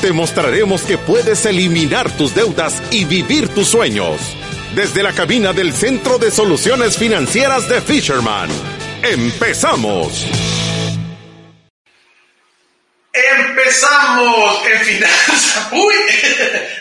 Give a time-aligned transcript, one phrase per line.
[0.00, 4.20] Te mostraremos que puedes eliminar tus deudas y vivir tus sueños.
[4.72, 8.48] Desde la cabina del Centro de Soluciones Financieras de Fisherman.
[9.02, 10.24] ¡Empezamos!
[13.12, 15.94] Empezamos en Finanzas, uy,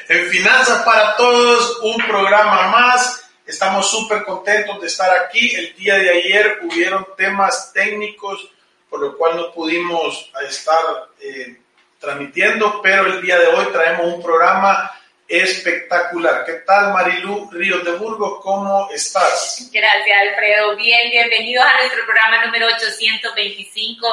[0.09, 3.23] en Finanzas para Todos, un programa más.
[3.47, 5.55] Estamos súper contentos de estar aquí.
[5.55, 8.47] El día de ayer hubieron temas técnicos
[8.89, 11.57] por lo cual no pudimos estar eh,
[11.99, 14.91] transmitiendo, pero el día de hoy traemos un programa
[15.27, 16.45] espectacular.
[16.45, 18.39] ¿Qué tal, Marilú Ríos de Burgos?
[18.41, 19.69] ¿Cómo estás?
[19.71, 20.75] Gracias, Alfredo.
[20.75, 24.07] Bien, bienvenidos a nuestro programa número 825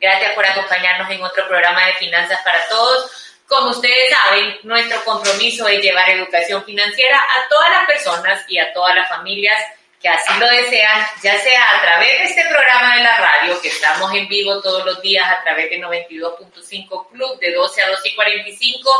[0.00, 3.10] Gracias por acompañarnos en otro programa de Finanzas para Todos.
[3.48, 8.72] Como ustedes saben, nuestro compromiso es llevar educación financiera a todas las personas y a
[8.72, 9.60] todas las familias
[10.00, 13.68] que así lo desean, ya sea a través de este programa de la radio, que
[13.68, 18.08] estamos en vivo todos los días a través de 92.5 Club de 12 a 12
[18.08, 18.90] y 45,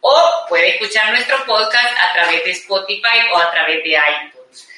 [0.00, 4.68] o puede escuchar nuestro podcast a través de Spotify o a través de iTunes.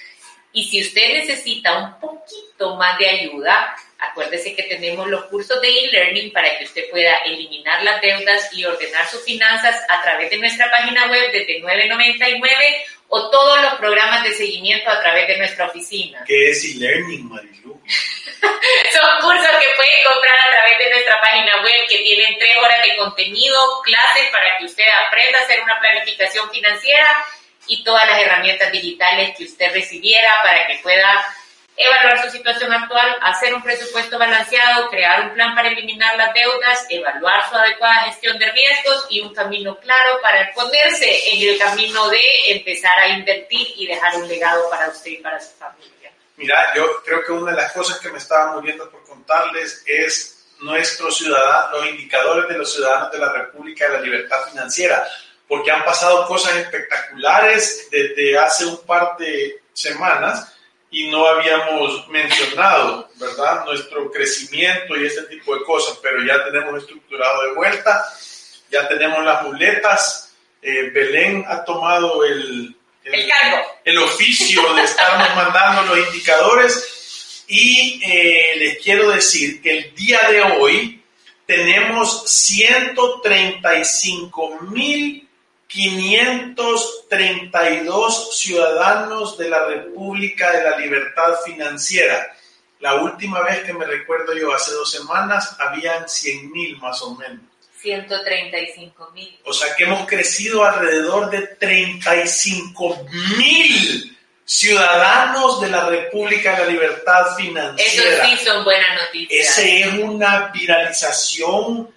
[0.52, 5.68] Y si usted necesita un poquito más de ayuda, Acuérdese que tenemos los cursos de
[5.68, 10.38] e-learning para que usted pueda eliminar las deudas y ordenar sus finanzas a través de
[10.38, 12.40] nuestra página web desde 9.99
[13.08, 16.24] o todos los programas de seguimiento a través de nuestra oficina.
[16.26, 17.80] ¿Qué es e-learning, Marilu?
[18.92, 22.82] Son cursos que pueden comprar a través de nuestra página web que tienen tres horas
[22.82, 27.24] de contenido, clases para que usted aprenda a hacer una planificación financiera
[27.66, 31.36] y todas las herramientas digitales que usted recibiera para que pueda
[31.80, 36.86] evaluar su situación actual, hacer un presupuesto balanceado, crear un plan para eliminar las deudas,
[36.90, 42.08] evaluar su adecuada gestión de riesgos y un camino claro para ponerse en el camino
[42.08, 46.12] de empezar a invertir y dejar un legado para usted y para su familia.
[46.36, 50.48] Mira, yo creo que una de las cosas que me estaba muriendo por contarles es
[50.60, 55.06] nuestros ciudadanos, los indicadores de los ciudadanos de la República de la Libertad Financiera,
[55.48, 60.59] porque han pasado cosas espectaculares desde hace un par de semanas
[60.90, 63.64] y no habíamos mencionado, ¿verdad?
[63.64, 68.04] Nuestro crecimiento y ese tipo de cosas, pero ya tenemos estructurado de vuelta,
[68.70, 72.76] ya tenemos las muletas, eh, Belén ha tomado el,
[73.84, 80.18] el, oficio de estarnos mandando los indicadores y eh, les quiero decir que el día
[80.28, 81.04] de hoy
[81.46, 85.29] tenemos 135 mil
[85.70, 92.36] 532 ciudadanos de la República de la Libertad Financiera.
[92.80, 97.14] La última vez que me recuerdo yo, hace dos semanas, habían 100 mil más o
[97.14, 97.44] menos.
[97.80, 99.38] 135 mil.
[99.44, 103.06] O sea que hemos crecido alrededor de 35
[103.38, 108.26] mil ciudadanos de la República de la Libertad Financiera.
[108.26, 109.50] Eso sí son buenas noticias.
[109.50, 111.94] Esa es una viralización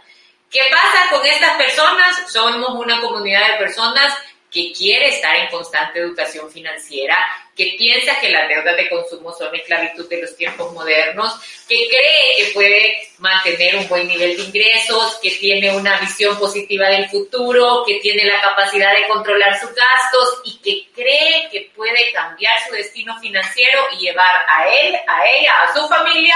[0.50, 2.32] ¿Qué pasa con estas personas?
[2.32, 4.14] Somos una comunidad de personas
[4.52, 7.18] que quiere estar en constante educación financiera,
[7.56, 11.40] que piensa que las deudas de consumo son esclavitud de los tiempos modernos,
[11.70, 16.90] que cree que puede mantener un buen nivel de ingresos, que tiene una visión positiva
[16.90, 22.12] del futuro, que tiene la capacidad de controlar sus gastos y que cree que puede
[22.12, 26.36] cambiar su destino financiero y llevar a él, a ella, a su familia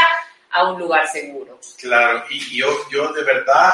[0.51, 1.59] a un lugar seguro.
[1.77, 3.73] Claro, y yo, yo de verdad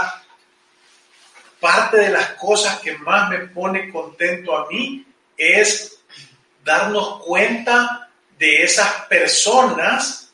[1.61, 5.05] parte de las cosas que más me pone contento a mí
[5.37, 5.99] es
[6.65, 10.33] darnos cuenta de esas personas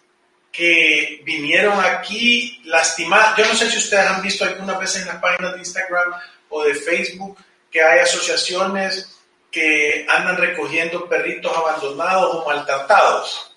[0.51, 3.37] que vinieron aquí lastimadas.
[3.37, 6.13] Yo no sé si ustedes han visto algunas veces en las páginas de Instagram
[6.49, 7.37] o de Facebook
[7.69, 9.19] que hay asociaciones
[9.51, 13.55] que andan recogiendo perritos abandonados o maltratados,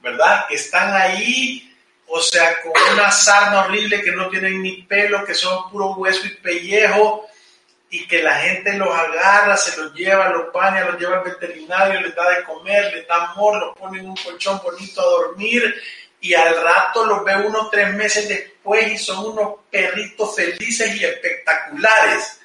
[0.00, 0.46] ¿verdad?
[0.50, 1.71] Están ahí
[2.14, 6.26] o sea, con una sarna horrible que no tienen ni pelo, que son puro hueso
[6.26, 7.26] y pellejo,
[7.88, 12.02] y que la gente los agarra, se los lleva, los baña, los lleva al veterinario,
[12.02, 15.74] les da de comer, les da amor, los pone en un colchón bonito a dormir,
[16.20, 21.06] y al rato los ve uno tres meses después y son unos perritos felices y
[21.06, 22.41] espectaculares.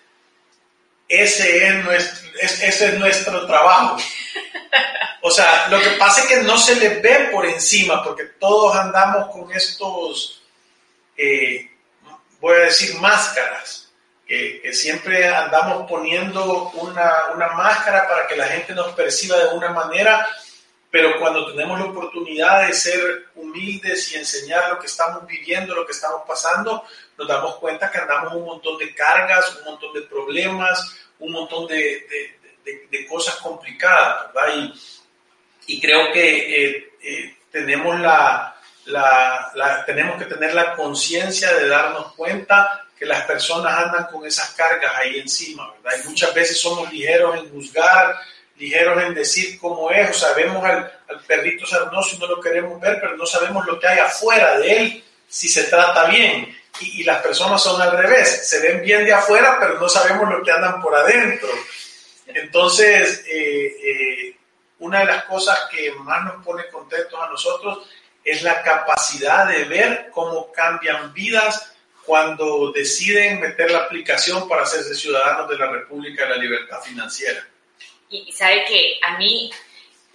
[1.07, 3.97] Ese es nuestro, ese es nuestro trabajo.
[5.21, 8.75] O sea, lo que pasa es que no se les ve por encima, porque todos
[8.75, 10.41] andamos con estos,
[11.17, 11.69] eh,
[12.39, 13.91] voy a decir, máscaras,
[14.25, 19.71] que, siempre andamos poniendo una, una, máscara para que la gente nos perciba de una
[19.71, 20.27] manera,
[20.91, 25.85] pero cuando tenemos la oportunidad de ser humildes y enseñar lo que estamos viviendo, lo
[25.85, 26.85] que estamos pasando,
[27.17, 31.67] nos damos cuenta que andamos un montón de cargas, un montón de problemas, un montón
[31.67, 32.05] de,
[32.63, 34.53] de, cosas complicadas, ¿verdad?
[34.55, 38.55] Y, y creo que eh, eh, tenemos, la,
[38.85, 44.49] la, tenemos que tener la conciencia de darnos cuenta que las personas andan con esas
[44.51, 45.99] cargas ahí encima, ¿verdad?
[46.03, 48.15] Y muchas veces somos ligeros en juzgar,
[48.57, 52.41] ligeros en decir cómo es, o sea, vemos al, al perrito sarnoso y no lo
[52.41, 56.56] queremos ver, pero no sabemos lo que hay afuera de él, si se trata bien.
[56.79, 60.29] Y, y, las personas son al revés, se ven bien de afuera, pero no sabemos
[60.29, 61.49] lo que andan por adentro.
[62.27, 64.37] Entonces, eh, eh,
[64.79, 67.87] una de las cosas que más nos pone contentos a nosotros
[68.23, 71.73] es la capacidad de ver cómo cambian vidas
[72.05, 77.45] cuando deciden meter la aplicación para hacerse ciudadanos de la República de la Libertad Financiera.
[78.09, 79.51] Y sabe que a mí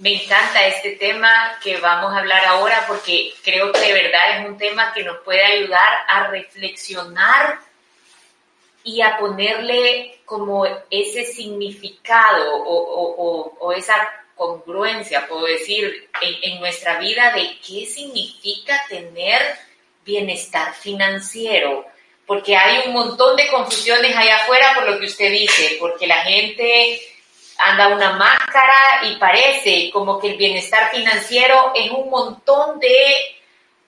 [0.02, 1.30] me encanta este tema
[1.62, 5.18] que vamos a hablar ahora porque creo que de verdad es un tema que nos
[5.18, 7.60] puede ayudar a reflexionar
[8.82, 13.94] y a ponerle como ese significado o, esa
[14.34, 19.40] congruencia, puedo decir, en, nuestra vida de qué significa tener
[20.04, 21.86] bienestar financiero.
[22.26, 26.24] Porque hay un montón de confusiones allá afuera por lo que usted dice, porque la
[26.24, 27.11] gente
[27.62, 33.14] anda una máscara y parece como que el bienestar financiero es un montón de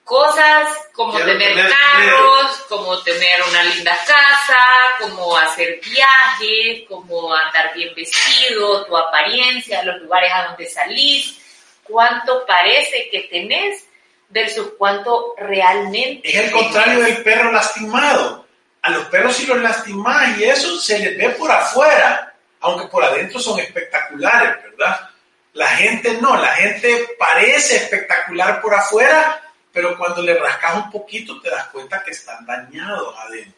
[0.05, 4.57] cosas como tener, carros, como tener una linda casa,
[5.01, 11.41] como hacer viajes, como andar bien vestido, tu apariencia, los lugares a donde salís,
[11.83, 13.85] cuánto parece que tenés
[14.29, 16.29] versus cuánto realmente.
[16.29, 18.45] Es el contrario del perro lastimado.
[18.83, 22.34] A los perros si los lastimas y eso se les ve por afuera,
[22.65, 25.09] aunque por adentro son espectaculares, ¿verdad?
[25.53, 29.41] La gente no, la gente parece espectacular por afuera,
[29.71, 33.53] pero cuando le rascas un poquito te das cuenta que están dañados adentro.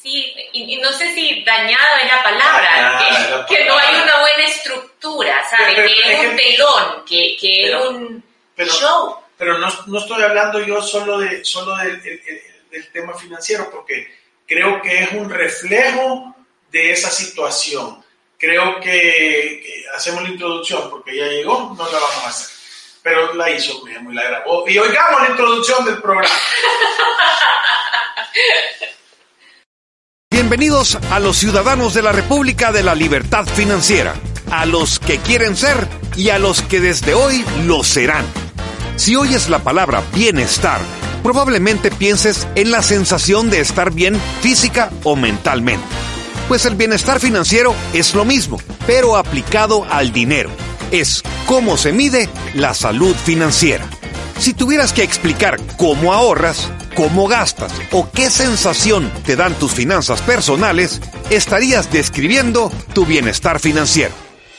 [0.00, 5.42] Sí, y, no sé si dañado es la palabra, que, no hay una buena estructura,
[5.48, 5.74] ¿sabes?
[5.74, 8.24] que es un telón, que, es un
[8.58, 9.18] show.
[9.36, 14.08] Pero no, no, estoy hablando yo solo, de, solo del, del tema financiero, porque
[14.46, 16.31] creo que es un reflejo
[16.72, 18.02] de esa situación.
[18.38, 22.62] Creo que, hacemos la introducción, porque ya llegó, no la vamos a hacer
[23.02, 24.68] pero la hizo mismo y la grabó.
[24.68, 26.32] Y oigamos la introducción del programa.
[30.30, 34.14] Bienvenidos a los ciudadanos de la República de la Libertad Financiera,
[34.50, 38.24] a los que quieren ser y a los que desde hoy lo serán.
[38.96, 40.80] Si oyes la palabra bienestar,
[41.24, 46.01] probablemente pienses en la sensación de estar bien física o mentalmente.
[46.52, 50.50] Pues el bienestar financiero es lo mismo, pero aplicado al dinero
[50.90, 53.88] es cómo se mide la salud financiera.
[54.38, 60.20] Si tuvieras que explicar cómo ahorras, cómo gastas o qué sensación te dan tus finanzas
[60.20, 64.12] personales, estarías describiendo tu bienestar financiero.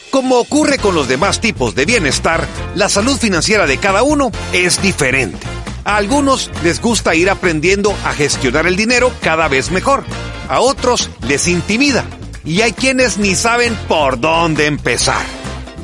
[0.09, 4.81] Como ocurre con los demás tipos de bienestar, la salud financiera de cada uno es
[4.81, 5.45] diferente.
[5.85, 10.03] A algunos les gusta ir aprendiendo a gestionar el dinero cada vez mejor.
[10.47, 12.05] A otros les intimida
[12.45, 15.25] y hay quienes ni saben por dónde empezar.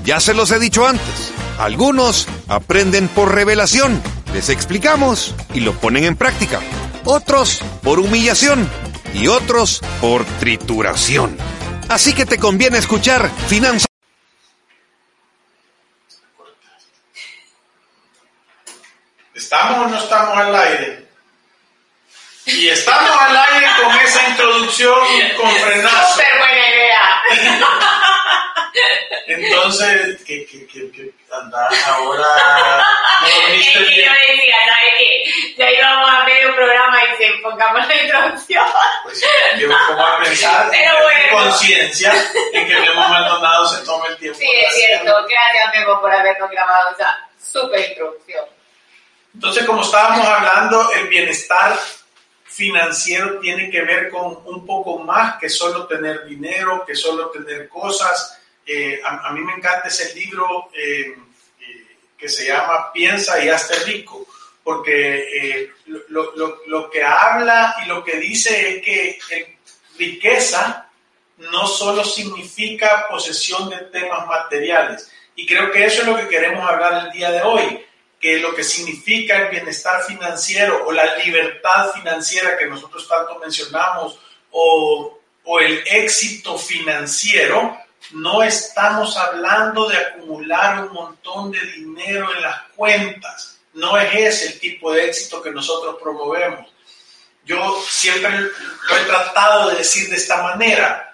[0.05, 4.01] Ya se los he dicho antes, algunos aprenden por revelación,
[4.33, 6.61] les explicamos y lo ponen en práctica.
[7.03, 8.67] Otros por humillación
[9.13, 11.37] y otros por trituración.
[11.89, 13.88] Así que te conviene escuchar Finanzas.
[19.49, 21.07] ¿Estamos o no estamos al aire?
[22.45, 24.99] Y estamos al aire con esa introducción
[25.35, 26.13] con frenazo.
[26.13, 27.21] Súper buena idea.
[29.25, 32.27] Entonces, que, que, que, que andás ahora.
[33.21, 35.55] ¿no Es que yo decía, ¿sabes qué?
[35.57, 38.65] Ya íbamos a medio programa y se pongamos la introducción.
[39.01, 39.25] Pues
[39.57, 41.49] yo me pongo a pensar Pero en bueno.
[41.49, 42.13] conciencia
[42.53, 44.37] en que Memo Maldonado se tome el tiempo.
[44.37, 45.25] Sí, es cierto.
[45.27, 47.17] Gracias, Memo, por habernos grabado esa
[47.51, 48.45] súper introducción.
[49.33, 51.77] Entonces, como estábamos hablando, el bienestar
[52.45, 57.69] financiero tiene que ver con un poco más que solo tener dinero, que solo tener
[57.69, 58.37] cosas.
[58.65, 61.15] Eh, a, mí me encanta ese libro eh,
[61.61, 64.27] eh, que se llama Piensa y hazte rico,
[64.63, 65.71] porque
[66.09, 66.33] lo,
[66.67, 69.57] lo- que habla y lo que dice es que
[69.97, 70.87] riqueza
[71.37, 75.11] no solo significa posesión de temas materiales.
[75.35, 77.85] Y creo que eso es lo que queremos hablar el día de hoy,
[78.19, 84.19] que lo que significa el bienestar financiero o la libertad financiera que nosotros tanto mencionamos
[84.51, 87.77] o, o el éxito financiero,
[88.11, 93.59] no estamos hablando de acumular un montón de dinero en las cuentas.
[93.73, 96.67] No es ese el tipo de éxito que nosotros promovemos.
[97.45, 101.08] Yo siempre lo he tratado de decir de esta manera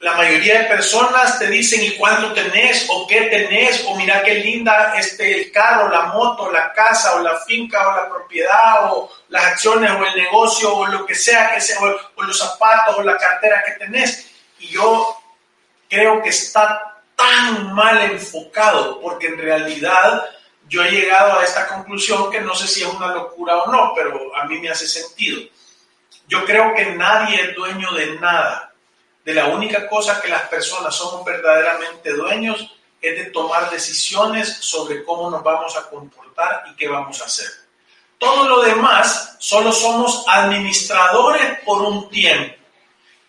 [0.00, 4.36] la mayoría de personas te dicen y cuánto tenés o qué tenés o mira qué
[4.36, 9.12] linda este el carro, la moto, la casa o la finca o la propiedad o
[9.28, 13.02] las acciones o el negocio o lo que sea que sea o, los zapatos o
[13.02, 14.26] la cartera que tenés
[14.58, 15.18] y yo
[15.86, 20.24] creo que está tan mal enfocado porque en realidad
[20.66, 23.92] yo he llegado a esta conclusión que no sé si es una locura o no,
[23.94, 25.42] pero a mí me hace sentido.
[26.28, 28.69] Yo creo que nadie es dueño de nada
[29.30, 32.68] de la única cosa que las personas somos verdaderamente dueños
[33.00, 37.46] es de tomar decisiones sobre cómo nos vamos a comportar y qué vamos a hacer.
[38.18, 42.56] Todo lo demás solo somos administradores por un tiempo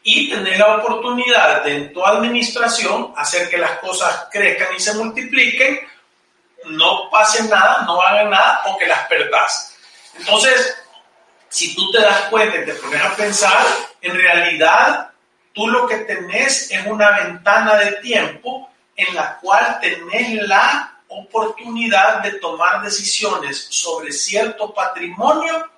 [0.01, 4.95] y tener la oportunidad de en tu administración hacer que las cosas crezcan y se
[4.95, 5.87] multipliquen,
[6.65, 9.77] no pase nada, no hagan nada o que las perdás.
[10.17, 10.75] Entonces,
[11.47, 13.67] si tú te das cuenta y te pones a pensar,
[14.01, 15.10] en realidad
[15.53, 22.21] tú lo que tenés es una ventana de tiempo en la cual tenés la oportunidad
[22.21, 25.69] de tomar decisiones sobre cierto patrimonio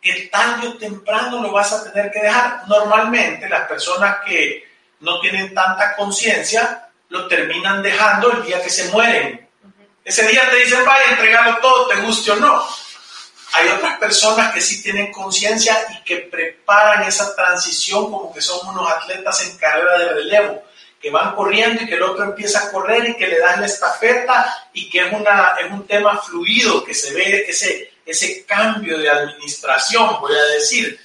[0.00, 2.66] que tarde o temprano lo vas a tener que dejar.
[2.66, 4.64] Normalmente las personas que
[5.00, 9.48] no tienen tanta conciencia lo terminan dejando el día que se mueren.
[10.04, 12.66] Ese día te dicen, vaya, entregalo todo, te guste o no.
[13.54, 18.66] Hay otras personas que sí tienen conciencia y que preparan esa transición como que son
[18.68, 20.62] unos atletas en carrera de relevo,
[21.00, 23.66] que van corriendo y que el otro empieza a correr y que le dan la
[23.66, 28.96] estafeta y que es, una, es un tema fluido, que se ve ese, ese cambio
[28.98, 30.98] de administración, voy a decir.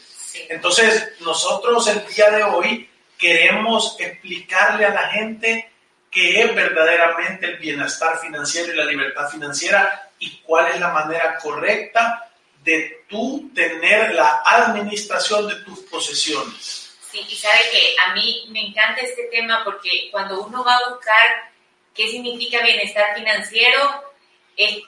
[0.50, 5.70] Entonces, nosotros el día de hoy queremos explicarle a la gente
[6.10, 11.38] qué es verdaderamente el bienestar financiero y la libertad financiera y cuál es la manera
[11.38, 12.27] correcta
[12.68, 16.92] de tú tener la administración de tus posesiones.
[17.10, 20.90] Sí, y sabe que a mí me encanta este tema porque cuando uno va a
[20.90, 21.52] buscar
[21.96, 24.04] qué significa bienestar financiero,
[24.58, 24.80] es-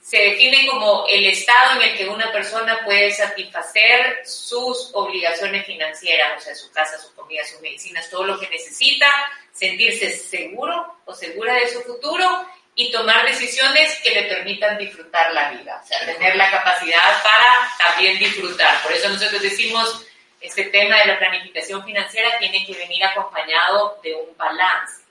[0.00, 6.36] se define como el estado en el que una persona puede satisfacer sus obligaciones financieras,
[6.36, 9.10] o sea, su casa, su comida, sus medicinas, todo lo que necesita,
[9.52, 15.50] sentirse seguro o segura de su futuro y tomar decisiones que le permitan disfrutar la
[15.50, 18.82] vida, o sea, tener la capacidad para también disfrutar.
[18.82, 20.04] Por eso nosotros decimos,
[20.40, 25.04] este tema de la planificación financiera tiene que venir acompañado de un balance.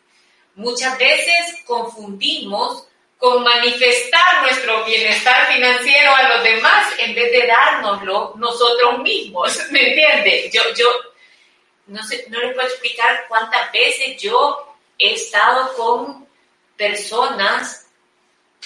[0.55, 8.33] Muchas veces confundimos con manifestar nuestro bienestar financiero a los demás en vez de dárnoslo
[8.35, 10.51] nosotros mismos, ¿me entiende?
[10.53, 10.87] Yo, yo
[11.87, 16.22] no, sé, no les puedo explicar cuántas veces yo he estado con
[16.77, 17.87] personas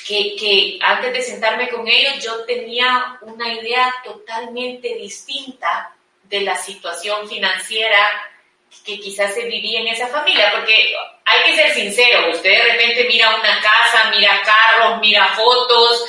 [0.08, 6.56] que, que antes de sentarme con ellos yo tenía una idea totalmente distinta de la
[6.56, 8.08] situación financiera
[8.86, 10.74] que quizás se vivía en esa familia, porque
[11.26, 16.06] hay que ser sincero, usted de repente mira una casa, mira carros, mira fotos,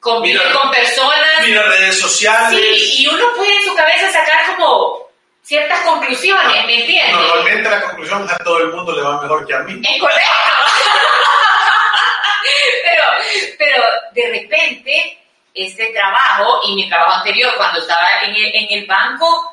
[0.00, 2.58] convive Mira- con personas, Mira redes sociales.
[2.60, 5.06] sí, y uno puede en su cabeza sacar como
[5.42, 7.14] ciertas conclusiones, ¿me entiendes?
[7.14, 9.80] Normalmente la conclusión es a todo el mundo le va mejor que a mí.
[9.88, 10.30] Es correcto.
[13.58, 15.18] pero, de repente,
[15.54, 19.50] este trabajo y mi trabajo anterior, cuando estaba en el, en el banco,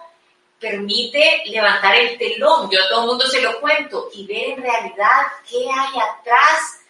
[0.60, 2.70] permite levantar el telón.
[2.70, 6.82] Yo a todo el mundo se lo cuento y ver en realidad qué hay atrás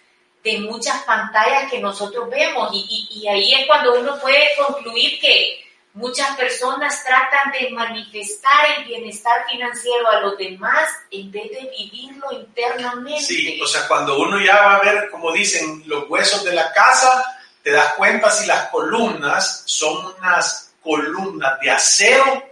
[0.43, 2.69] de muchas pantallas que nosotros vemos.
[2.73, 5.68] Y, y, y ahí es cuando uno puede concluir que
[5.99, 12.31] muchas personas tratan de manifestar el bienestar financiero a los demás en vez de vivirlo
[12.31, 13.21] internamente.
[13.21, 16.71] Sí, o sea, cuando uno ya va a ver, como dicen, los huesos de la
[16.71, 22.43] casa, te das cuenta si las columnas son unas columnas de acero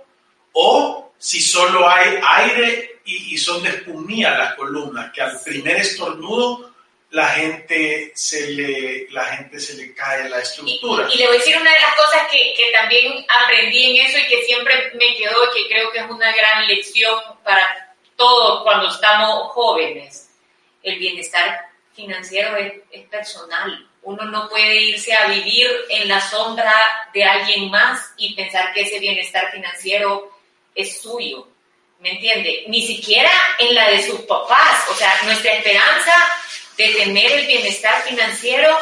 [0.52, 6.67] o si solo hay aire y, son de espumilla las columnas, que al primer estornudo
[7.12, 11.08] la gente se le, la gente se le cae la estructura.
[11.10, 14.06] Y, y, le voy a decir una de las cosas que, que, también aprendí en
[14.06, 18.64] eso y que siempre me quedó, que creo que es una gran lección para todos
[18.64, 20.30] cuando estamos jóvenes.
[20.84, 23.88] El bienestar financiero es, es personal.
[24.04, 26.74] Uno no puede irse a vivir en la sombra
[27.14, 30.32] de alguien más y pensar que ese bienestar financiero
[30.76, 31.48] es suyo.
[32.00, 32.66] ¿Me entiende?
[32.68, 34.86] Ni siquiera en la de sus papás.
[34.90, 36.14] O sea, nuestra esperanza
[36.78, 38.78] de tener el bienestar financiero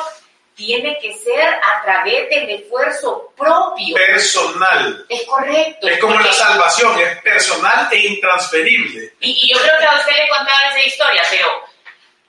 [0.55, 3.95] tiene que ser a través del esfuerzo propio.
[3.95, 5.05] Personal.
[5.09, 5.87] Es correcto.
[5.87, 9.13] Es como la salvación, es personal e intransferible.
[9.19, 11.75] Y, y, yo creo que a usted le contaba esa historia, pero...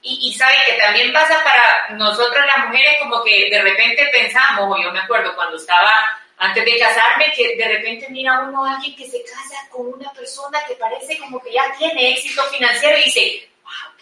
[0.02, 4.76] Y, y sabe que también pasa para nosotros las mujeres como que de repente pensamos,
[4.76, 5.92] o yo me acuerdo cuando estaba
[6.38, 10.12] antes de casarme, que de repente mira uno a alguien que se casa con una
[10.12, 13.48] persona que parece como que ya tiene éxito financiero y dice,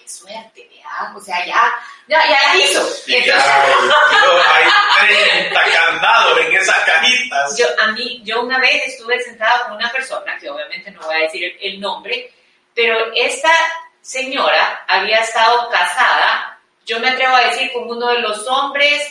[0.04, 0.70] qué suerte,
[1.14, 1.74] o sea, ya,
[2.06, 2.86] ya, ya la hizo.
[3.06, 4.66] Y Entonces, ya,
[5.00, 7.58] hay 30 candados en esas cajitas.
[7.58, 11.16] Yo, a mí, yo una vez estuve sentada con una persona, que obviamente no voy
[11.16, 12.32] a decir el, el nombre,
[12.74, 13.50] pero esta
[14.02, 19.02] señora había estado casada, yo me atrevo a decir, con uno de los hombres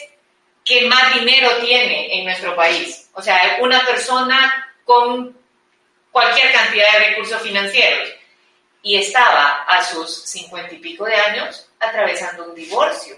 [0.64, 3.10] que más dinero tiene en nuestro país.
[3.14, 5.36] O sea, una persona con
[6.12, 8.10] cualquier cantidad de recursos financieros.
[8.84, 13.16] Y estaba a sus cincuenta y pico de años atravesando un divorcio.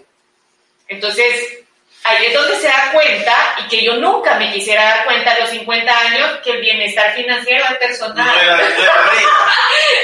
[0.87, 1.59] Entonces,
[2.03, 5.39] ahí es donde se da cuenta, y que yo nunca me quisiera dar cuenta a
[5.39, 8.35] los 50 años, que el bienestar financiero es personal.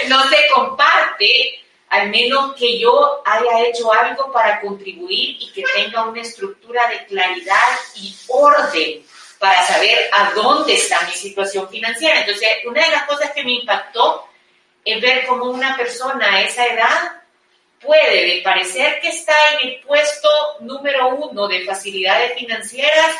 [0.08, 6.04] No, se comparte al menos que yo haya hecho algo para contribuir y que tenga
[6.04, 9.06] una estructura de claridad y orden
[9.38, 12.22] para saber a dónde está mi situación financiera.
[12.22, 14.28] Entonces, una de las cosas que me impactó
[14.84, 17.22] es ver cómo una persona a esa edad
[17.82, 23.16] puede, de parecer que está en el puesto número uno de facilidades financieras,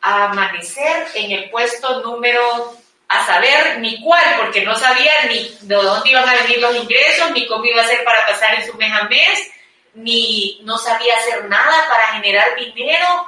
[0.00, 2.76] a amanecer en el puesto número
[3.08, 7.30] a saber ni cuál, porque no sabía ni de dónde iban a venir los ingresos,
[7.32, 9.50] ni cómo iba a ser para pasar en su mes a mes,
[9.94, 13.26] ni no sabía hacer nada para generar dinero.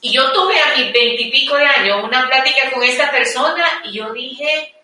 [0.00, 4.12] Y yo tuve a mis veintipico de años una plática con esta persona y yo
[4.12, 4.74] dije,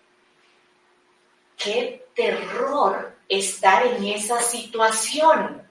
[1.58, 5.62] qué terror estar en esa situación.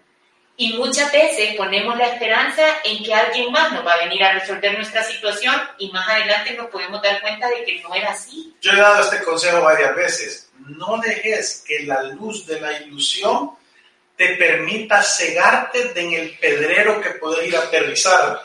[0.58, 4.34] Y muchas veces ponemos la esperanza en que alguien más nos va a venir a
[4.34, 8.56] resolver nuestra situación y más adelante nos podemos dar cuenta de que no era así.
[8.62, 10.52] Yo he dado este consejo varias veces.
[10.60, 13.52] No dejes que la luz de la ilusión
[14.16, 18.40] te permita cegarte en el pedrero que puedes ir a aterrizar.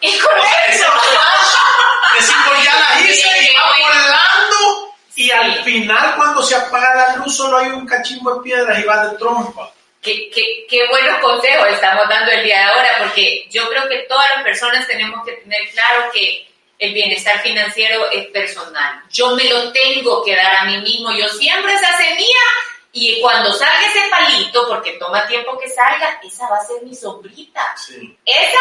[0.00, 0.92] Es correcto.
[2.14, 4.87] Decimos, ya la hice y va volando.
[5.18, 8.84] Y al final, cuando se apaga la luz, solo hay un cachimbo de piedras y
[8.84, 9.74] va de trompa.
[10.00, 14.06] Qué, qué, qué, buenos consejos estamos dando el día de ahora, porque yo creo que
[14.08, 16.46] todas las personas tenemos que tener claro que
[16.78, 19.02] el bienestar financiero es personal.
[19.10, 22.46] Yo me lo tengo que dar a mí mismo, yo siempre esa semilla
[22.92, 26.94] y cuando salga ese palito, porque toma tiempo que salga, esa va a ser mi
[26.94, 27.74] sombrita.
[27.76, 28.16] Sí.
[28.24, 28.60] Esa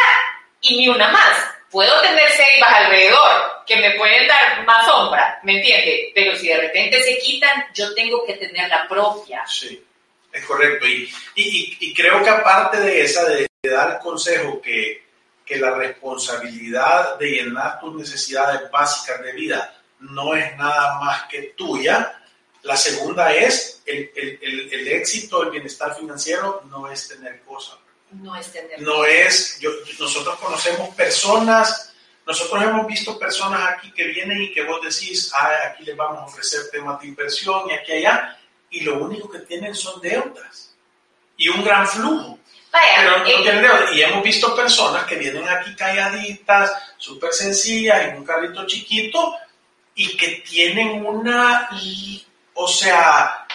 [0.61, 1.56] y ni una más.
[1.71, 6.11] Puedo tener ceibas alrededor que me pueden dar más sombra, ¿me entiende?
[6.15, 9.45] Pero si de repente se quitan, yo tengo que tener la propia.
[9.45, 9.83] Sí.
[10.31, 10.87] Es correcto.
[10.87, 15.03] Y, y, y, creo que aparte de esa, de, de dar consejo que,
[15.45, 21.53] que, la responsabilidad de llenar tus necesidades básicas de vida no es nada más que
[21.57, 22.21] tuya,
[22.63, 27.77] la segunda es el, el, el, el éxito, el bienestar financiero no es tener cosas.
[28.11, 31.93] No es tener No es, yo, nosotros conocemos personas,
[32.25, 36.19] nosotros hemos visto personas aquí que vienen y que vos decís, ah, aquí les vamos
[36.19, 38.37] a ofrecer temas de inversión y aquí allá,
[38.69, 40.75] y lo único que tienen son deudas
[41.37, 42.39] y un gran flujo.
[42.71, 43.93] Vaya, Pero no eh, tienen deudas.
[43.93, 49.35] Y hemos visto personas que vienen aquí calladitas, súper sencillas, en un carrito chiquito
[49.95, 51.69] y que tienen una
[52.53, 53.46] o sea,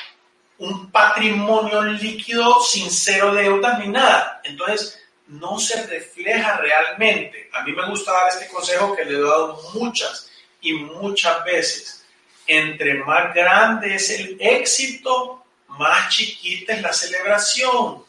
[0.63, 4.41] un patrimonio líquido sin cero deudas ni nada.
[4.45, 4.97] Entonces,
[5.27, 7.51] no se refleja realmente.
[7.53, 12.07] A mí me gusta dar este consejo que le he dado muchas y muchas veces.
[12.47, 18.05] Entre más grande es el éxito, más chiquita es la celebración.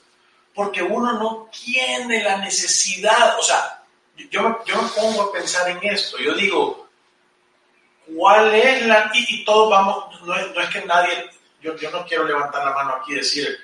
[0.54, 3.84] Porque uno no tiene la necesidad, o sea,
[4.30, 6.20] yo, yo me pongo a pensar en esto.
[6.20, 6.88] Yo digo,
[8.16, 9.10] ¿cuál es la...
[9.16, 11.32] Y, todos vamos, no es, no es que nadie,
[11.64, 13.58] yo, yo no quiero levantar la mano aquí y decir,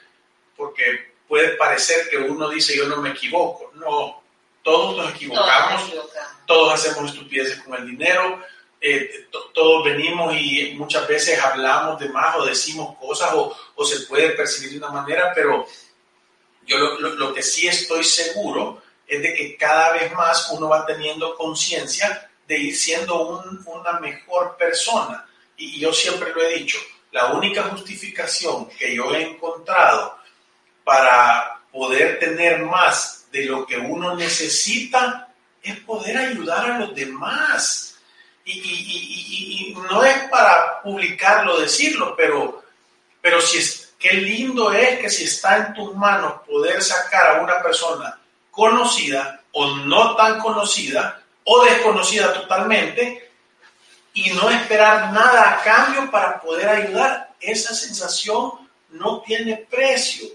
[0.56, 3.72] porque puede parecer que uno dice yo no me equivoco.
[3.76, 4.24] No,
[4.64, 5.94] todos nos equivocamos,
[6.46, 8.42] todos, hacemos estupideces con el dinero,
[8.82, 14.02] eh, todos venimos y muchas veces hablamos de más o decimos cosas o, o se
[14.08, 15.68] puede percibir de una manera, pero
[16.66, 20.86] yo lo, lo, que sí estoy seguro es de que cada vez más uno va
[20.86, 25.26] teniendo conciencia de ir siendo un, una mejor persona.
[25.58, 26.80] Y yo siempre lo he dicho,
[27.12, 30.18] la única justificación que yo he encontrado
[30.84, 35.30] para poder tener más de lo que uno necesita
[35.62, 38.00] es poder ayudar a los demás.
[38.46, 42.64] Y, no es para publicarlo, decirlo, pero,
[43.22, 47.42] pero si es, qué lindo es que si está en tus manos poder sacar a
[47.42, 48.20] una persona
[48.50, 53.29] conocida o no tan conocida o desconocida totalmente
[54.14, 60.30] y no esperar nada a cambio para poder ayudar, esa sensación no tiene precio.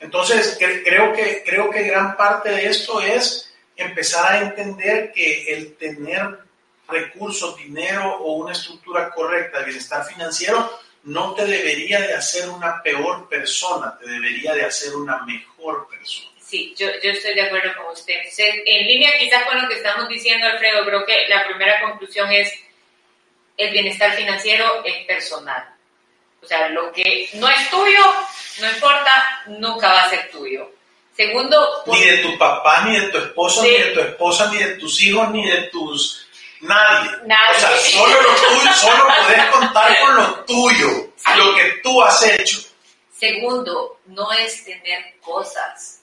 [0.00, 5.76] Entonces, creo que, creo que gran parte de esto es empezar a entender que el
[5.76, 6.38] tener
[6.88, 12.82] recursos, dinero o una estructura correcta de bienestar financiero no te debería de hacer una
[12.82, 16.30] peor persona, te debería de hacer una mejor persona.
[16.40, 18.14] Sí, yo, yo estoy de acuerdo con usted.
[18.38, 22.52] En línea quizás con lo que estamos diciendo, Alfredo, creo que la primera conclusión es
[23.58, 25.68] el bienestar financiero es personal.
[26.42, 28.00] O sea, lo que no es tuyo,
[28.60, 30.70] no importa, nunca va a ser tuyo.
[31.14, 34.76] Segundo, ni de tu papá, ni de tu esposo, ni de tu esposa, ni de
[34.76, 36.24] tus hijos, ni de tus
[36.60, 37.10] nadie.
[37.26, 37.56] nadie.
[37.56, 42.22] O sea, solo lo tuyo, solo puedes contar con lo tuyo, lo que tú has
[42.22, 42.58] hecho.
[43.18, 45.97] Segundo, no es tener cosas.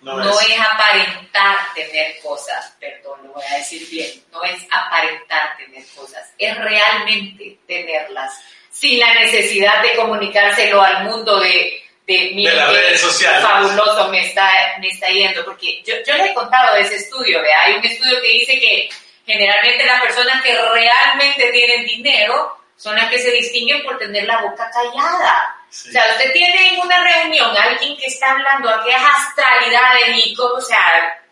[0.00, 0.60] No, es.
[0.60, 6.56] aparentar tener cosas, perdón, lo voy a decir bien, no es aparentar tener cosas, es
[6.56, 8.38] realmente tenerlas,
[8.70, 13.42] sin la necesidad de comunicárselo al mundo de, de, mi, las redes sociales.
[13.42, 17.40] fabuloso me está, me está yendo, porque yo, yo le he contado de ese estudio,
[17.64, 18.88] hay un estudio que dice que
[19.24, 24.38] generalmente las personas que realmente tienen dinero son las que se distinguen por tener la
[24.38, 25.56] boca callada.
[25.68, 30.54] O sea, usted tiene en una reunión alguien que está hablando aquellas astralidades y cómo,
[30.54, 31.22] o sea,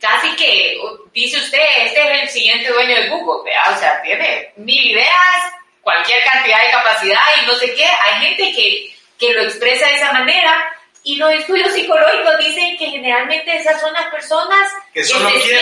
[0.00, 0.78] casi que
[1.12, 3.74] dice usted, este es el siguiente dueño de Google, ¿vea?
[3.74, 7.84] o sea, tiene mil ideas, cualquier cantidad de capacidad y no sé qué.
[7.84, 12.86] Hay gente que, que lo expresa de esa manera y los estudios psicológicos dicen que
[12.86, 15.52] generalmente esas son las personas que, se sienten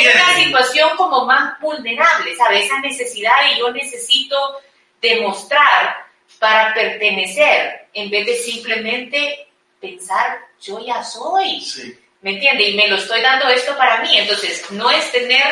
[0.00, 2.64] en una situación como más vulnerable, ¿sabe?
[2.64, 4.36] Esa necesidad y yo necesito
[5.00, 6.06] demostrar
[6.38, 9.48] para pertenecer en vez de simplemente
[9.80, 11.64] pensar yo ya soy.
[12.22, 12.68] ¿Me entiende?
[12.68, 14.18] Y me lo estoy dando esto para mí.
[14.18, 15.42] Entonces, no es tener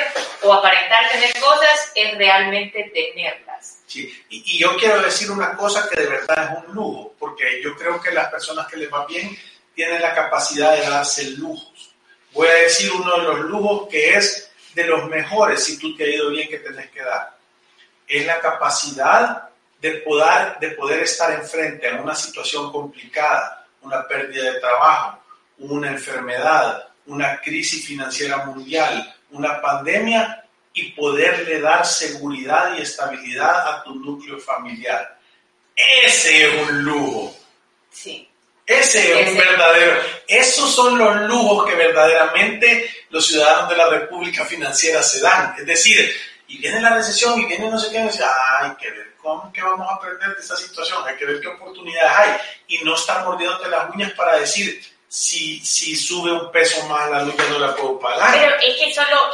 [0.42, 3.80] o aparentar tener cosas, es realmente tenerlas.
[3.86, 7.74] Sí, y, yo quiero decir una cosa que de verdad es un lujo, porque yo
[7.74, 9.34] creo que las personas que les va bien
[9.74, 11.94] tienen la capacidad de darse lujos.
[12.32, 16.04] Voy a decir uno de los lujos que es de los mejores, si tú te
[16.04, 17.37] ha ido bien, que tenés que dar.
[18.08, 19.48] Es la capacidad
[19.80, 25.22] de poder, de poder estar enfrente a una situación complicada, una pérdida de trabajo,
[25.58, 33.82] una enfermedad, una crisis financiera mundial, una pandemia y poderle dar seguridad y estabilidad a
[33.82, 35.18] tu núcleo familiar.
[35.74, 37.36] Ese es un lujo.
[37.90, 38.28] Sí.
[38.66, 40.00] Ese es un verdadero.
[40.26, 45.54] Esos son los lujos que verdaderamente los ciudadanos de la República Financiera se dan.
[45.58, 46.14] Es decir,
[46.48, 49.52] y viene la recesión y viene no sé qué, y dice, ay, qué ver ¿cómo
[49.52, 51.06] que vamos a aprender de esta situación?
[51.06, 52.36] Hay que ver qué oportunidades hay
[52.68, 57.22] y no estar mordiéndote las uñas para decir si, si sube un peso más la
[57.22, 58.32] lucha no la puedo pagar.
[58.32, 59.30] Pero es que solo,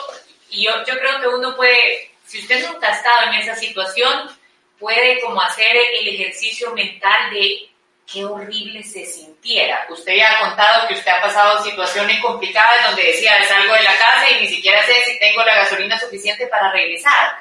[0.51, 4.31] yo, yo creo que uno puede, si usted nunca ha estado en esa situación,
[4.79, 7.71] puede como hacer el ejercicio mental de
[8.11, 9.87] qué horrible se sintiera.
[9.89, 13.97] Usted ya ha contado que usted ha pasado situaciones complicadas donde decía, salgo de la
[13.97, 17.39] casa y ni siquiera sé si tengo la gasolina suficiente para regresar.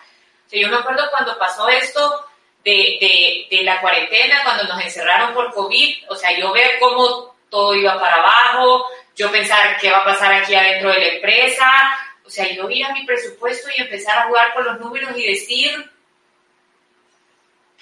[0.51, 2.27] O yo me acuerdo cuando pasó esto,
[2.63, 7.75] de, de, la cuarentena, cuando nos encerraron por COVID, o sea, yo ver cómo todo
[7.75, 11.69] iba para abajo, yo pensar qué va a pasar aquí adentro de la empresa,
[12.25, 15.27] o sea, yo vi a mi presupuesto y empezar a jugar con los números y
[15.27, 15.91] decir,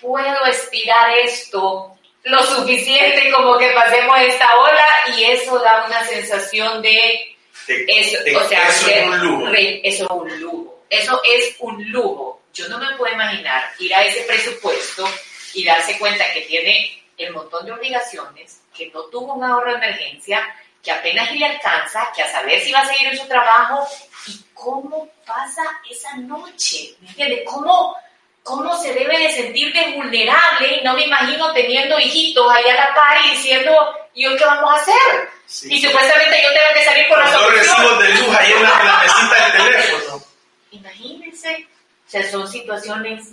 [0.02, 6.81] puedo estirar esto lo suficiente como que pasemos esta ola y eso da una sensación
[6.81, 7.36] de,
[7.67, 9.47] eso, o sea, eso es un lujo.
[9.53, 10.84] Eso es un lujo.
[10.89, 12.41] Eso es un lujo.
[12.53, 15.07] Yo no me puedo imaginar ir a ese presupuesto
[15.53, 19.77] y darse cuenta que tiene el montón de obligaciones, que no tuvo un ahorro de
[19.77, 20.43] emergencia,
[20.84, 23.88] que apenas le alcanza, que a saber si va a seguir en su trabajo
[24.27, 27.41] y cómo pasa esa noche, ¿me entiendes?
[27.45, 27.95] ¿Cómo,
[28.43, 32.95] cómo se debe de sentir de vulnerable, no me imagino teniendo hijitos allá a la
[32.95, 33.75] par y diciendo,
[34.13, 35.30] ¿y hoy qué vamos a hacer?
[35.45, 35.73] Sí.
[35.75, 37.77] Y supuestamente yo tengo que salir con Dos solución.
[37.77, 40.23] recibos de luz ahí en la, en la mesita del teléfono.
[40.71, 41.67] Imagínense,
[42.08, 43.32] o sea, son situaciones,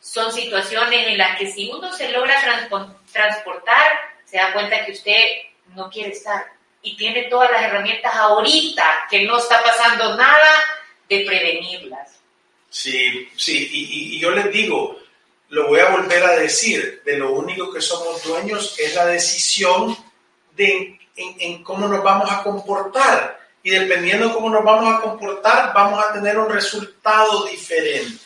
[0.00, 3.92] son situaciones en las que si uno se logra transpo- transportar,
[4.24, 5.24] se da cuenta que usted
[5.74, 6.44] no quiere estar
[6.82, 10.64] y tiene todas las herramientas ahorita que no está pasando nada
[11.08, 12.18] de prevenirlas.
[12.72, 14.96] Sí, sí, y, y- yo les digo,
[15.50, 19.94] lo voy a volver a decir, de lo único que somos dueños es la decisión
[20.56, 23.38] de en, en cómo nos vamos a comportar.
[23.62, 28.24] Y dependiendo de cómo nos vamos a comportar, vamos a tener un resultado diferente.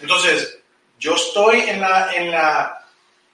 [0.00, 0.58] Entonces,
[0.98, 2.84] yo estoy en, la, en, la,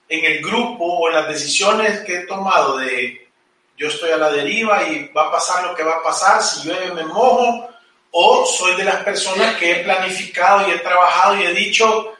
[0.07, 3.27] en el grupo o en las decisiones que he tomado de
[3.77, 6.67] yo estoy a la deriva y va a pasar lo que va a pasar, si
[6.67, 7.67] llueve me mojo,
[8.11, 12.13] o soy de las personas que he planificado y he trabajado y he dicho,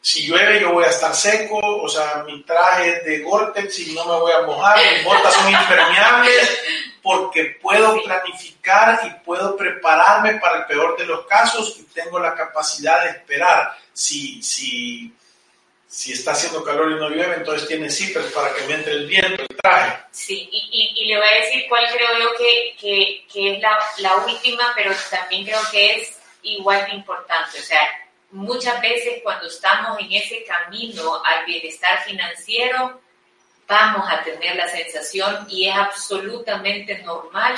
[0.00, 3.94] si llueve yo voy a estar seco, o sea, mi traje es de Gore-Tex y
[3.94, 6.58] no me voy a mojar, mis botas son impermeables,
[7.02, 12.34] porque puedo planificar y puedo prepararme para el peor de los casos y tengo la
[12.34, 13.72] capacidad de esperar.
[13.92, 15.12] Si, si,
[15.88, 19.06] si está haciendo calor y no llueve, entonces tiene zippers para que me entre el
[19.06, 20.04] viento, el traje.
[20.10, 23.62] Sí, y, y- y le voy a decir cuál creo yo que, que, que es
[23.62, 27.58] la, la última, pero también creo que es igual de importante.
[27.58, 27.80] O sea,
[28.32, 33.00] muchas veces cuando estamos en ese camino al bienestar financiero,
[33.66, 37.56] vamos a tener la sensación, y es absolutamente normal,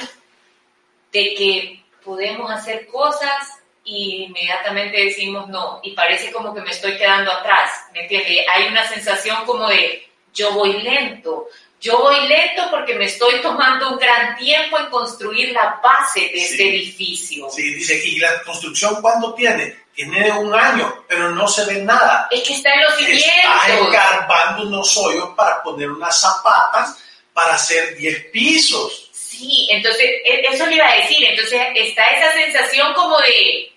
[1.12, 3.59] de que podemos hacer cosas
[3.92, 8.46] y inmediatamente decimos no, y parece como que me estoy quedando atrás, ¿me entiende?
[8.48, 11.48] Hay una sensación como de yo voy lento,
[11.80, 16.28] yo voy lento porque me estoy tomando un gran tiempo en construir la base de
[16.28, 16.52] Sí.
[16.52, 17.50] este edificio.
[17.50, 19.80] Sí, dice, ¿y la construcción cuándo tiene?
[19.94, 22.28] Tiene un año, pero no se ve nada.
[22.30, 23.94] Es que está en los Está cimientos.
[23.94, 26.96] escarbando unos hoyos para poner unas zapatas
[27.32, 29.08] para hacer 10 pisos.
[29.12, 33.72] Sí, entonces, e- eso le iba a decir, entonces está esa sensación como de,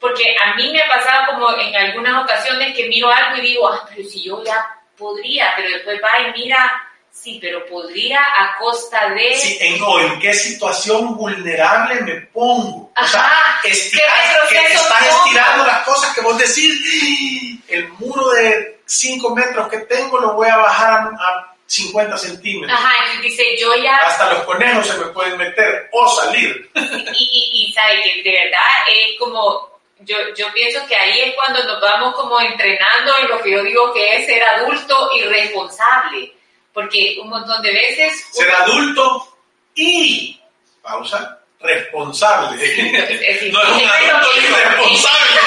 [0.00, 3.68] porque a mí me ha pasado como en algunas ocasiones que miro algo y digo,
[3.68, 4.64] ah, pero si yo ya
[4.96, 9.34] podría, pero después va y mira, sí, pero podría a costa de...
[9.36, 12.92] Sí, en, o en qué situación vulnerable me pongo.
[12.96, 14.08] o sea, Ajá, estirar-
[14.48, 19.78] ¿qué que estás estirando las cosas que vos decís, el muro de 5 metros que
[19.78, 22.78] tengo lo voy a bajar a, a 50 centímetros.
[22.80, 23.96] Ajá, y dice, yo ya...
[23.98, 26.70] Hasta los conejos se me pueden meter o salir.
[26.74, 31.34] y, y, y sabe que de verdad es como, yo, yo pienso que ahí es
[31.34, 35.22] cuando nos vamos como entrenando en lo que yo digo que es ser adulto y
[35.22, 36.32] responsable,
[36.72, 38.24] porque un montón de veces...
[38.32, 39.36] Ser adulto
[39.74, 40.40] y,
[40.82, 42.62] pausa, responsable.
[42.64, 45.40] Es no es un adulto irresponsable.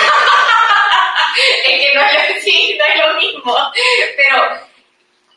[1.65, 3.57] es que no es, sí, no es lo mismo,
[4.17, 4.70] pero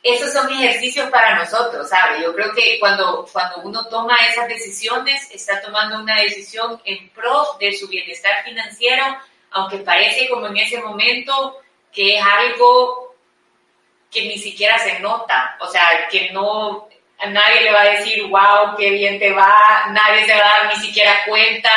[0.05, 2.23] esos son ejercicios para nosotros, ¿sabe?
[2.23, 7.57] Yo creo que cuando, cuando uno toma esas decisiones, está tomando una decisión en pro
[7.59, 9.03] de su bienestar financiero,
[9.53, 11.59] aunque parece como en ese momento
[11.91, 13.15] que es algo
[14.11, 16.87] que ni siquiera se nota, o sea, que no,
[17.19, 19.55] a nadie le va a decir, wow, qué bien te va,
[19.91, 21.71] nadie se va a dar ni siquiera cuenta,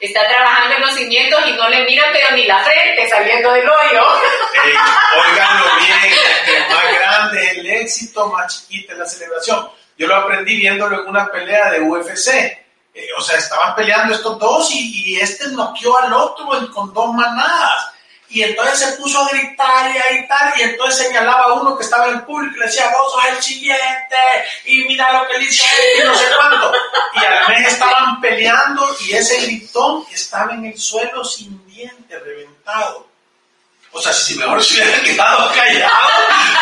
[0.00, 3.68] está trabajando en los cimientos y no le miran pero ni la frente saliendo del
[3.68, 4.02] hoyo.
[4.54, 4.74] Eh,
[5.30, 9.70] óiganlo bien, más grande es el éxito, más chiquita es la celebración.
[9.96, 12.28] Yo lo aprendí viéndolo en una pelea de UFC.
[12.96, 17.12] Eh, o sea, estaban peleando estos dos y, y este noqueó al otro con dos
[17.12, 17.83] manadas.
[18.34, 21.84] Y entonces se puso a gritar y a gritar y entonces señalaba a uno que
[21.84, 24.16] estaba en el público y le decía, vos sos el siguiente
[24.64, 26.72] y mira lo que le hizo él y no sé cuánto.
[27.14, 32.20] Y a la vez estaban peleando y ese gritón estaba en el suelo sin dientes,
[32.24, 33.06] reventado.
[33.92, 36.08] O sea, si mejor se hubiera quedado callado,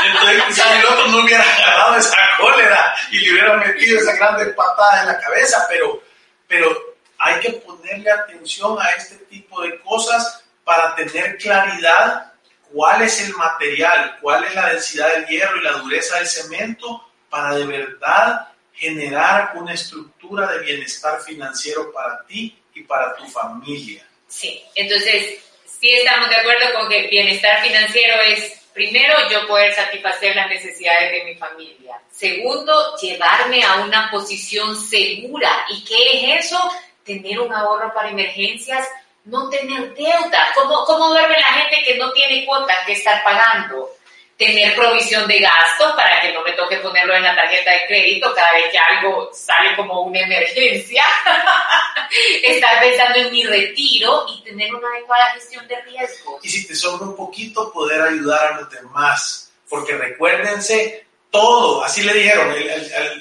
[0.04, 4.44] entonces quizás el otro no hubiera agarrado esa cólera y le hubiera metido esa grande
[4.52, 6.02] patada en la cabeza, pero,
[6.46, 6.68] pero
[7.16, 10.42] hay que ponerle atención a este tipo de cosas
[10.74, 12.32] para tener claridad
[12.72, 17.06] cuál es el material, cuál es la densidad del hierro y la dureza del cemento
[17.28, 24.06] para de verdad generar una estructura de bienestar financiero para ti y para tu familia.
[24.26, 30.34] Sí, entonces sí estamos de acuerdo con que bienestar financiero es Primero, yo poder satisfacer
[30.34, 32.00] las necesidades de mi familia.
[32.10, 35.66] Segundo, llevarme a una posición segura.
[35.68, 36.58] ¿Y qué es eso?
[37.04, 38.88] Tener un ahorro para emergencias,
[39.24, 40.48] no tener deuda.
[40.54, 43.90] ¿Cómo, cómo duerme la gente que no tiene cuotas que estar pagando?
[44.36, 48.34] tener provisión de gastos para que no me toque ponerlo en la tarjeta de crédito
[48.34, 51.04] cada vez que algo sale como una emergencia,
[52.42, 56.44] estar pensando en mi retiro y tener una adecuada gestión de riesgos.
[56.44, 61.01] Y si te sobra un poquito, poder ayudar a los demás, porque recuérdense
[61.32, 62.54] todo, así le dijeron,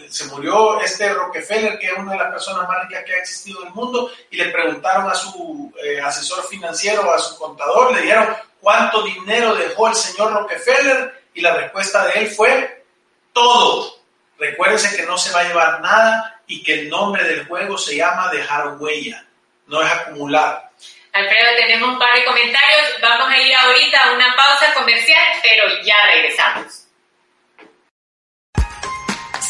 [0.09, 3.61] se murió este Rockefeller, que es una de las personas más ricas que ha existido
[3.61, 8.01] en el mundo, y le preguntaron a su eh, asesor financiero, a su contador, le
[8.01, 11.23] dijeron, ¿Cuánto dinero dejó el señor Rockefeller?
[11.33, 12.85] Y la respuesta de él fue
[13.33, 13.99] todo.
[14.37, 17.95] Recuérdense que no se va a llevar nada y que el nombre del juego se
[17.95, 19.25] llama dejar huella,
[19.65, 20.69] no es acumular.
[21.11, 23.01] Alfredo, tenemos un par de comentarios.
[23.01, 26.80] Vamos a ir ahorita a una pausa comercial, pero ya regresamos.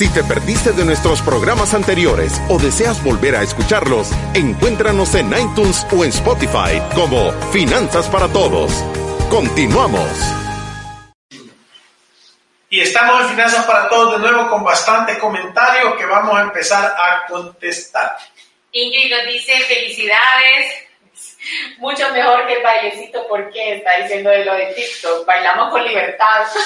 [0.00, 5.86] Si te perdiste de nuestros programas anteriores o deseas volver a escucharlos, encuéntranos en iTunes
[5.94, 8.72] o en Spotify como Finanzas para Todos.
[9.28, 10.08] Continuamos.
[12.70, 16.82] Y estamos en Finanzas para Todos de nuevo con bastantes comentarios que vamos a empezar
[16.82, 18.16] a contestar.
[18.72, 20.88] Ingrid nos dice felicidades,
[21.78, 26.46] mucho mejor que el bailecito, porque está diciendo de lo de TikTok, bailamos con libertad.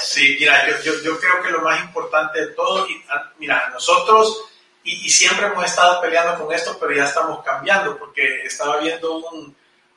[0.00, 4.44] Sí, mira, yo, yo, creo que lo más importante de todo, y, ah, mira, nosotros,
[4.82, 9.24] y, siempre hemos estado peleando con esto, pero ya estamos cambiando, porque estaba viendo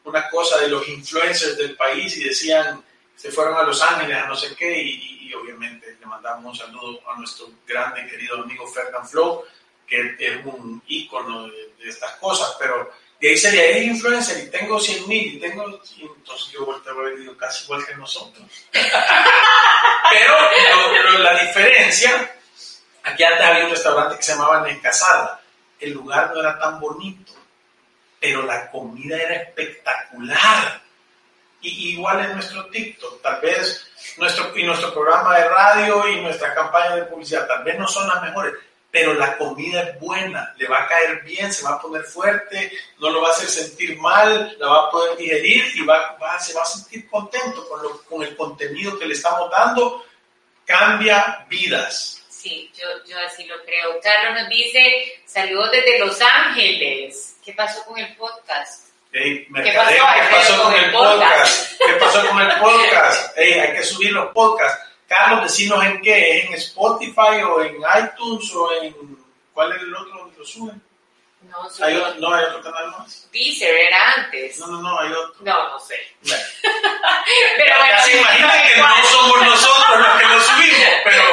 [0.06, 2.84] una cosa de los influencers del país y decían,
[3.16, 7.02] se fueron a Los Ángeles, a no sé qué, y, obviamente le mandamos un saludo
[7.12, 9.44] a nuestro grande y querido amigo Ferdinand Flow,
[9.86, 14.52] que es un ícono de, de estas cosas, pero de ahí sería el influencer y
[14.52, 18.46] tengo 100 mil y tengo, entonces yo volteo a ver casi igual que nosotros.
[18.72, 18.84] pero,
[21.20, 22.36] la diferencia,
[23.04, 25.42] aquí antes había un restaurante que se llamaba Nescasada,
[25.80, 27.34] el lugar no era tan bonito,
[28.20, 30.82] pero la comida era espectacular.
[31.60, 36.54] Y igual en nuestro TikTok, tal vez nuestro, y nuestro programa de radio y nuestra
[36.54, 38.54] campaña de publicidad, tal vez no son las mejores,
[38.98, 42.72] pero la comida es buena, le va a caer bien, se va a poner fuerte,
[42.98, 46.56] no lo va a hacer sentir mal, la va a poder digerir y va, se
[46.56, 47.80] va a sentir contento con,
[48.10, 50.04] con el contenido que le estamos dando.
[50.66, 52.26] Cambia vidas.
[52.28, 54.00] Sí, yo, yo así lo creo.
[54.02, 57.38] Carlos nos dice, saludos desde Los Ángeles.
[57.46, 58.88] ¿Qué pasó con el podcast?
[59.12, 61.72] ¿Qué, pasó, con, el podcast?
[61.78, 63.38] ¿Qué pasó con el podcast?
[63.38, 64.87] hay que subir los podcasts.
[65.08, 69.18] Carlos, decinos en qué, ¿es en Spotify o en iTunes o en...
[69.54, 70.82] ¿Cuál es el otro donde lo suben?
[71.42, 73.30] No, ¿Hay otro, no hay otro canal más.
[73.32, 74.60] Deezer era antes.
[74.60, 75.36] No, no, no, hay otro.
[75.42, 75.96] No, no sé.
[76.22, 81.24] pero bueno, se imagina que no somos nosotros los que lo subimos, pero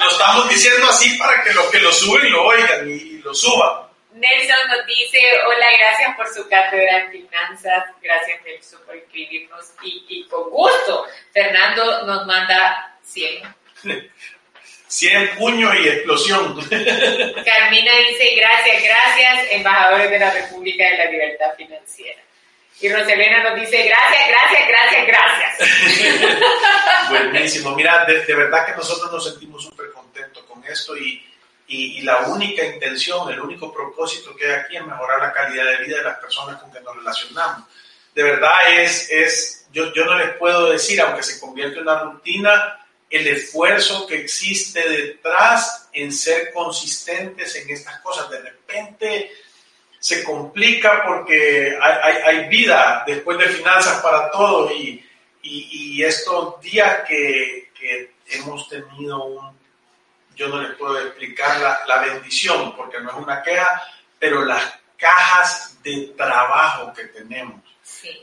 [0.00, 3.88] lo estamos diciendo así para que los que lo suben lo oigan y lo suban.
[4.12, 10.06] Nelson nos dice, hola, gracias por su cátedra en finanzas, gracias Nelson por inscribirnos y,
[10.08, 11.06] y con gusto.
[11.32, 13.54] Fernando nos manda 100.
[14.88, 16.54] 100 puños y explosión.
[16.68, 22.22] Carmina dice, gracias, gracias, embajadores de la República de la Libertad Financiera.
[22.80, 26.38] Y Roselena nos dice, gracias, gracias, gracias, gracias.
[27.10, 27.74] Buenísimo.
[27.74, 31.22] Mira, de, verdad que nosotros nos sentimos súper contentos con esto y,
[31.66, 35.84] y, la única intención, el único propósito que hay aquí es mejorar la calidad de
[35.84, 37.64] vida de las personas con que nos relacionamos.
[38.14, 42.00] De verdad es, es yo, yo no les puedo decir, aunque se convierte en una
[42.00, 42.77] rutina,
[43.10, 48.30] el esfuerzo que existe detrás en ser consistentes en estas cosas.
[48.30, 49.32] De repente
[49.98, 55.04] se complica porque hay, hay, vida después de finanzas para todos y,
[55.42, 59.58] y, estos días que, que, hemos tenido un,
[60.36, 63.82] yo no les puedo explicar la, la bendición porque no es una queja,
[64.18, 67.62] pero las cajas de trabajo que tenemos.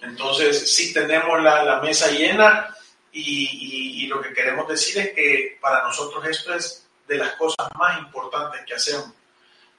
[0.01, 2.76] Entonces, si tenemos la, la mesa llena,
[3.16, 7.99] y, lo que queremos decir es que para nosotros esto es de las cosas más
[7.99, 9.11] importantes que hacemos.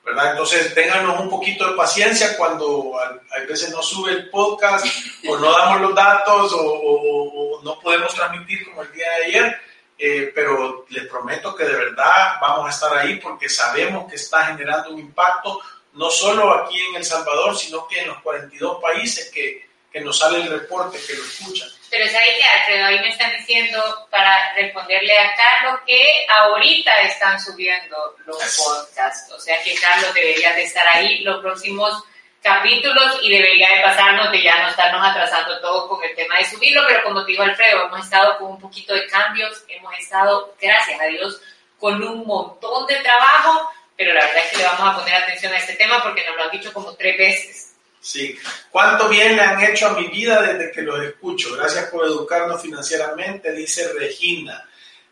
[0.04, 0.32] ¿verdad?
[0.32, 4.86] Entonces, ténganos un poquito de paciencia cuando a, veces no sube el podcast
[5.28, 9.60] o no damos los datos o, no podemos transmitir como el día de ayer,
[9.98, 14.46] eh, pero les prometo que de verdad vamos a estar ahí porque sabemos que está
[14.46, 15.60] generando un impacto
[15.94, 20.18] no solo aquí en El Salvador, sino que en los 42 países que, que nos
[20.18, 21.68] sale el reporte, que lo escuchan.
[21.90, 22.86] Pero ¿sabes qué, Alfredo?
[22.86, 29.32] Ahí me están diciendo para responderle a Carlos que ahorita están subiendo los podcasts.
[29.32, 32.02] O sea que Carlos debería de estar ahí los próximos
[32.46, 36.44] capítulos y debería de pasarnos de ya no estarnos atrasando todo con el tema de
[36.44, 40.54] subirlo, pero como te dijo Alfredo, hemos estado con un poquito de cambios, hemos estado,
[40.60, 41.40] gracias a Dios,
[41.78, 45.52] con un montón de trabajo, pero la verdad es que le vamos a poner atención
[45.52, 47.65] a este tema porque nos lo han dicho como tres veces.
[48.06, 48.38] Sí,
[48.70, 51.56] cuánto bien le han hecho a mi vida desde que los escucho.
[51.56, 54.64] Gracias por educarnos financieramente, dice Regina.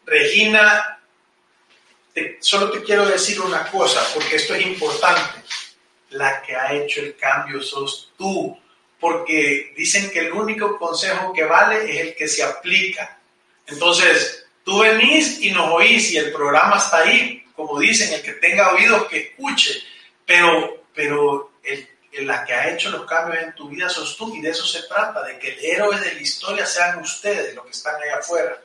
[0.07, 1.01] Regina,
[2.38, 5.42] solo te quiero decir una cosa, porque esto es importante
[6.11, 8.57] la que ha hecho el cambio sos tú,
[9.01, 13.18] porque dicen que el único consejo que vale es el que se aplica.
[13.66, 18.34] Entonces, tú venís y nos oís y el programa está ahí, como dicen, el que
[18.34, 19.82] tenga oídos que escuche,
[20.24, 21.88] pero, pero el,
[22.23, 24.83] la que ha hecho los cambios en tu vida sos tú y de eso se
[24.83, 28.57] trata, de que el héroe de la historia sean ustedes, los que están allá afuera.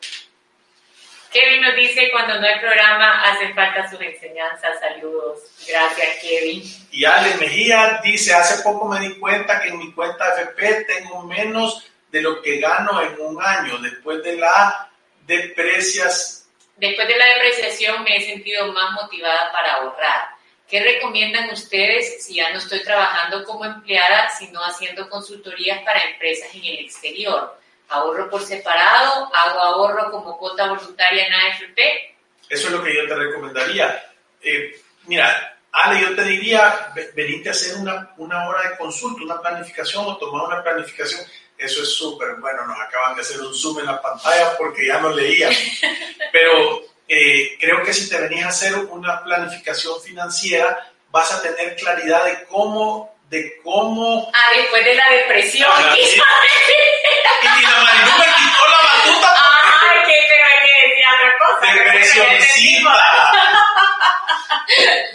[1.31, 4.79] Kevin nos dice, cuando no hay programa, hacen falta sus enseñanzas.
[4.79, 5.39] Saludos.
[5.67, 6.63] Gracias, Kevin.
[6.91, 11.23] Y Ale Mejía dice, hace poco me di cuenta que en mi cuenta FP tengo
[11.23, 13.77] menos de lo que gano en un año.
[13.77, 14.89] Después de la
[15.27, 16.47] depreciación.
[16.77, 20.38] Después de la depreciación me he sentido más motivada para ahorrar.
[20.69, 26.53] ¿Qué recomiendan ustedes si ya no estoy trabajando como empleada, sino haciendo consultorías para empresas
[26.53, 27.59] en el exterior?
[27.89, 32.15] ahorro por separado, hago ahorro como cuota voluntaria en AFP.
[32.49, 34.03] Eso es lo que yo te recomendaría.
[34.41, 39.41] Eh, mira, Ale, yo te diría, venite a hacer una, una hora de consulta, una
[39.41, 41.21] planificación o tomar una planificación.
[41.57, 42.65] Eso es súper bueno.
[42.65, 45.57] Nos acaban de hacer un zoom en la pantalla porque ya no leíamos.
[46.31, 51.75] Pero eh, creo que si te venís a hacer una planificación financiera, vas a tener
[51.75, 54.31] claridad de cómo de cómo...
[54.33, 55.69] Ah, después de la depresión.
[55.71, 59.29] Ah, y, la Marilu me quitó la batuta.
[59.81, 61.73] Ay, qué feo que decía otra cosa.
[61.73, 62.93] Depresioncita.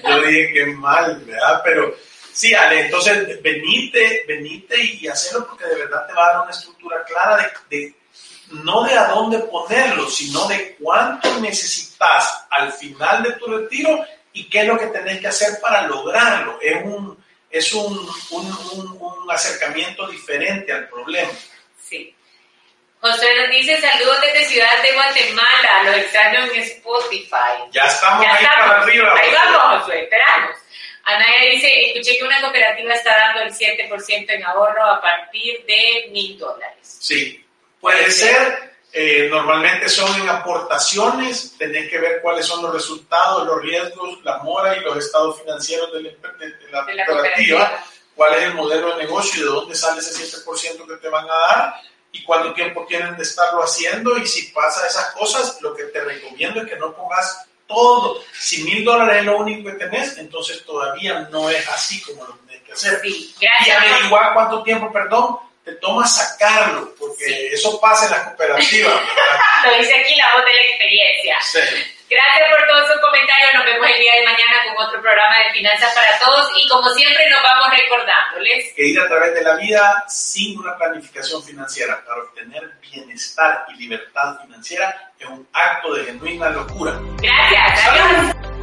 [0.08, 1.60] Yo dije que mal, ¿verdad?
[1.64, 1.96] Pero
[2.32, 6.50] sí, Ale, entonces venite, venite y hacerlo porque de verdad te va a dar una
[6.50, 7.36] estructura clara
[7.70, 7.94] de, de
[8.62, 14.48] no de a dónde ponerlo, sino de cuánto necesitas al final de tu retiro y
[14.48, 16.58] qué es lo que tenés que hacer para lograrlo.
[16.60, 17.96] Es un es un,
[18.30, 21.30] un, un, acercamiento diferente al problema.
[21.80, 22.12] Sí.
[23.00, 27.62] José nos dice saludos desde Ciudad de Guatemala, lo extraño en Spotify.
[27.70, 29.14] Ya estamos ahí para arriba.
[29.16, 30.56] Ahí vamos, José, esperamos.
[31.04, 36.08] Anaya dice, escuché que una cooperativa está dando el 7% en ahorro a partir de
[36.10, 36.98] mil dólares.
[37.00, 37.43] Sí,
[37.84, 43.60] puede ser eh, normalmente son en aportaciones, tenés que ver cuáles son los resultados, los
[43.60, 46.16] riesgos, la mora y los estados financieros de
[46.70, 50.96] la, cooperativa, cuál es el modelo de negocio y de dónde sale ese 7% que
[50.96, 51.74] te van a dar
[52.10, 56.00] y cuánto tiempo tienen de estarlo haciendo y si pasa esas cosas, lo que te
[56.02, 58.22] recomiendo es que no pongas todo.
[58.32, 62.34] Si mil dólares es lo único que tenés, entonces todavía no es así como lo
[62.46, 63.00] tenés que hacer.
[63.02, 63.84] Sí, gracias.
[63.84, 68.90] Y averiguar cuánto tiempo, perdón, te toma sacarlo, porque eso pasa en la cooperativa.
[69.64, 71.38] Lo dice aquí la voz de la experiencia.
[72.10, 73.54] Gracias por todos sus comentarios.
[73.54, 76.52] Nos vemos el día de mañana con otro programa de Finanzas para Todos.
[76.56, 80.76] Y como siempre, nos vamos recordándoles que ir a través de la vida sin una
[80.76, 86.92] planificación financiera para obtener bienestar y libertad financiera es un acto de genuina locura.
[87.22, 87.88] Gracias.
[87.88, 88.53] Adiós.